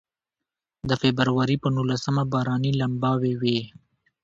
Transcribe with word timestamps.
د 0.89 0.91
فبروري 1.01 1.55
په 1.63 1.67
نولسمه 1.75 2.23
باراني 2.31 2.71
لمباوې 2.79 3.33
وې. 3.41 3.59